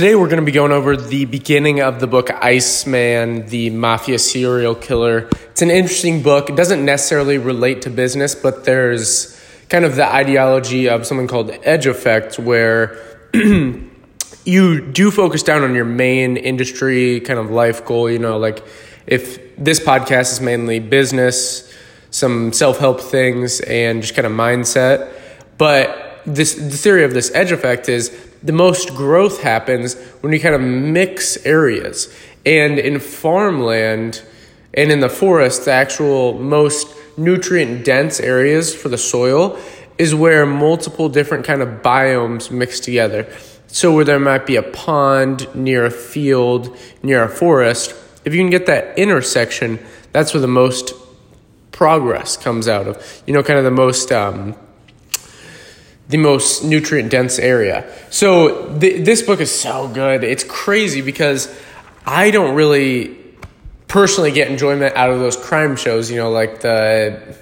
[0.00, 4.18] Today we're going to be going over the beginning of the book Iceman, the Mafia
[4.18, 5.28] Serial Killer.
[5.50, 6.48] It's an interesting book.
[6.48, 11.50] It doesn't necessarily relate to business, but there's kind of the ideology of something called
[11.64, 12.98] edge effect where
[13.34, 18.64] you do focus down on your main industry kind of life goal, you know, like
[19.06, 21.70] if this podcast is mainly business,
[22.10, 25.12] some self-help things and just kind of mindset,
[25.58, 28.10] but this the theory of this edge effect is
[28.42, 32.14] the most growth happens when you kind of mix areas.
[32.46, 34.22] And in farmland
[34.72, 39.58] and in the forest, the actual most nutrient dense areas for the soil
[39.98, 43.30] is where multiple different kind of biomes mix together.
[43.66, 48.40] So where there might be a pond near a field, near a forest, if you
[48.40, 49.78] can get that intersection,
[50.12, 50.92] that's where the most
[51.70, 53.22] progress comes out of.
[53.26, 54.56] You know, kind of the most um,
[56.10, 57.90] the most nutrient dense area.
[58.10, 60.24] So th- this book is so good.
[60.24, 61.48] It's crazy because
[62.04, 63.16] I don't really
[63.86, 67.36] personally get enjoyment out of those crime shows, you know, like the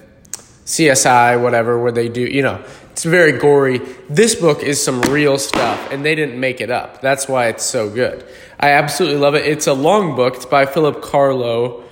[0.65, 3.79] CSI, whatever, where they do, you know, it's very gory.
[4.09, 7.01] This book is some real stuff, and they didn't make it up.
[7.01, 8.25] That's why it's so good.
[8.59, 9.45] I absolutely love it.
[9.45, 10.35] It's a long book.
[10.35, 11.83] It's by Philip Carlo,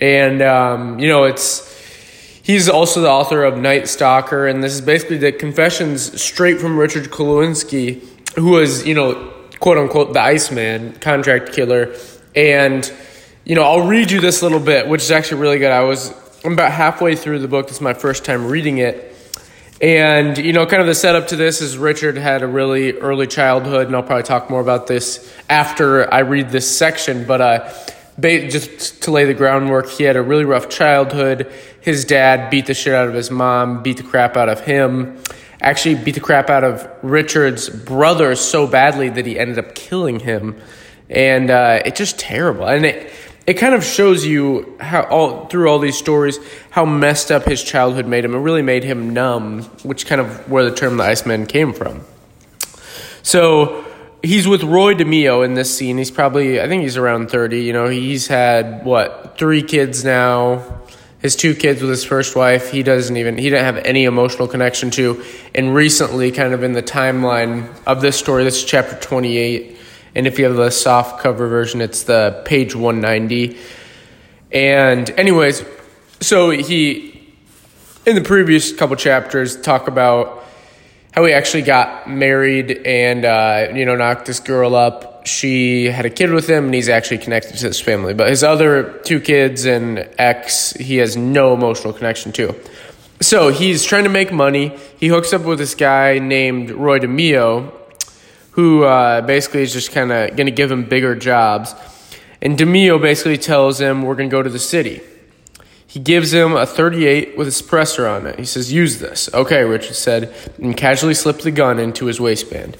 [0.00, 1.75] and um, you know, it's
[2.46, 6.78] he's also the author of Night Stalker, and this is basically the confessions straight from
[6.78, 11.92] Richard Kuklinski, who was, you know, quote unquote, the Iceman, contract killer,
[12.36, 12.90] and
[13.44, 15.70] you know, I'll read you this little bit, which is actually really good.
[15.70, 17.66] I was I'm about halfway through the book.
[17.66, 19.14] This is my first time reading it.
[19.80, 23.26] And, you know, kind of the setup to this is Richard had a really early
[23.26, 27.26] childhood, and I'll probably talk more about this after I read this section.
[27.26, 27.72] But uh,
[28.20, 31.52] just to lay the groundwork, he had a really rough childhood.
[31.80, 35.18] His dad beat the shit out of his mom, beat the crap out of him,
[35.60, 40.20] actually beat the crap out of Richard's brother so badly that he ended up killing
[40.20, 40.58] him.
[41.08, 42.66] And uh, it's just terrible.
[42.66, 43.12] And it,
[43.46, 46.38] it kind of shows you how all through all these stories
[46.70, 48.34] how messed up his childhood made him.
[48.34, 52.00] It really made him numb, which kind of where the term the Iceman came from.
[53.22, 53.85] So
[54.26, 55.98] he's with Roy DeMeo in this scene.
[55.98, 57.62] He's probably I think he's around thirty.
[57.62, 60.80] You know, he's had what three kids now.
[61.18, 64.46] His two kids with his first wife, he doesn't even he didn't have any emotional
[64.46, 65.24] connection to.
[65.54, 69.76] And recently, kind of in the timeline of this story, this is chapter twenty eight
[70.16, 73.58] and if you have the soft cover version, it's the page 190.
[74.50, 75.62] And, anyways,
[76.20, 77.34] so he,
[78.06, 80.42] in the previous couple chapters, talk about
[81.16, 85.26] how he actually got married and, uh, you know, knocked this girl up.
[85.26, 88.12] She had a kid with him, and he's actually connected to this family.
[88.12, 92.54] But his other two kids and ex, he has no emotional connection to.
[93.22, 94.76] So he's trying to make money.
[94.98, 97.72] He hooks up with this guy named Roy DeMeo,
[98.50, 101.74] who uh, basically is just kind of going to give him bigger jobs.
[102.42, 105.00] And DeMeo basically tells him, We're going to go to the city.
[105.96, 108.38] He gives him a 38 with a suppressor on it.
[108.38, 109.32] He says, Use this.
[109.32, 112.76] Okay, Richard said, and casually slipped the gun into his waistband.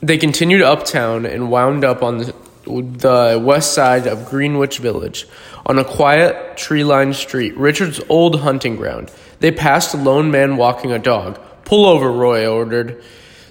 [0.00, 2.34] They continued uptown and wound up on the,
[2.64, 5.28] the west side of Greenwich Village.
[5.64, 10.56] On a quiet, tree lined street, Richard's old hunting ground, they passed a lone man
[10.56, 11.38] walking a dog.
[11.64, 13.00] Pull over, Roy ordered.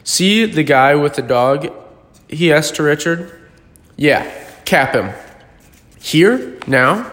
[0.04, 1.72] See the guy with the dog?
[2.28, 3.32] He asked to Richard.
[3.96, 4.30] Yeah,
[4.66, 5.14] cap him.
[6.02, 6.60] Here?
[6.68, 7.10] Now?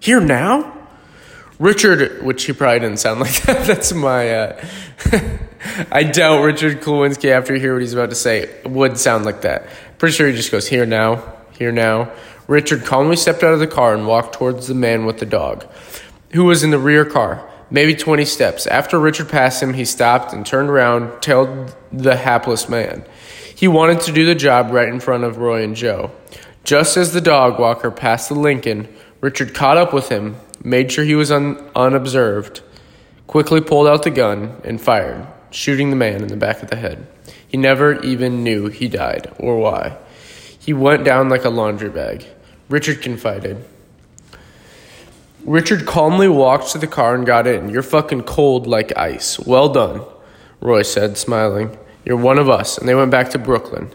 [0.00, 0.77] Here now?
[1.58, 3.66] Richard, which he probably didn't sound like that.
[3.66, 4.30] That's my.
[4.30, 4.64] Uh,
[5.92, 9.42] I doubt Richard Kuklinski, after you hear what he's about to say, would sound like
[9.42, 9.68] that.
[9.98, 12.12] Pretty sure he just goes, Here now, here now.
[12.46, 15.66] Richard calmly stepped out of the car and walked towards the man with the dog,
[16.30, 18.66] who was in the rear car maybe 20 steps.
[18.66, 23.04] After Richard passed him, he stopped and turned around, tailed the hapless man.
[23.54, 26.12] He wanted to do the job right in front of Roy and Joe.
[26.64, 28.88] Just as the dog walker passed the Lincoln,
[29.20, 32.62] Richard caught up with him, made sure he was un- unobserved,
[33.26, 36.76] quickly pulled out the gun, and fired, shooting the man in the back of the
[36.76, 37.06] head.
[37.46, 39.96] He never even knew he died or why.
[40.58, 42.26] He went down like a laundry bag.
[42.68, 43.64] Richard confided.
[45.44, 47.70] Richard calmly walked to the car and got in.
[47.70, 49.38] You're fucking cold like ice.
[49.38, 50.02] Well done,
[50.60, 51.78] Roy said, smiling.
[52.04, 52.76] You're one of us.
[52.76, 53.90] And they went back to Brooklyn.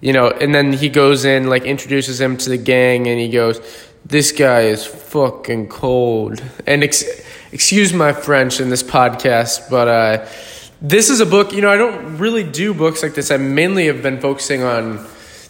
[0.00, 3.28] You know, and then he goes in, like, introduces him to the gang, and he
[3.28, 3.60] goes,
[4.04, 6.42] This guy is fucking cold.
[6.66, 7.04] And ex-
[7.52, 10.26] excuse my French in this podcast, but uh,
[10.80, 13.30] this is a book, you know, I don't really do books like this.
[13.30, 15.06] I mainly have been focusing on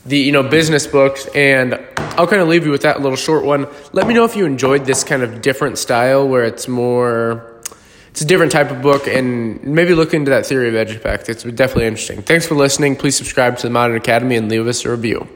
[0.06, 1.74] the you know business books and
[2.16, 3.66] I'll kind of leave you with that little short one.
[3.92, 7.60] Let me know if you enjoyed this kind of different style where it's more
[8.10, 11.28] it's a different type of book, and maybe look into that theory of edge effect.
[11.28, 12.22] It's definitely interesting.
[12.22, 12.96] Thanks for listening.
[12.96, 15.28] Please subscribe to the Modern Academy and leave us a review.